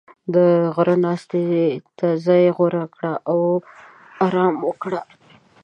•د 0.33 0.35
غره 0.75 0.95
ناستې 1.05 1.43
ته 1.97 2.07
ځای 2.25 2.43
غوره 2.55 2.85
کړه 2.95 3.13
او 3.31 3.39
آرام 4.25 4.55
وکړه. 4.67 5.01